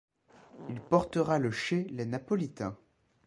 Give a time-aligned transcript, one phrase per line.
[0.69, 2.75] Il portera le chez les napolitains.